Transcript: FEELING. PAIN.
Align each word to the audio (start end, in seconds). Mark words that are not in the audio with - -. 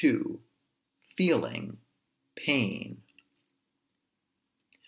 FEELING. 1.15 1.77
PAIN. 2.35 3.03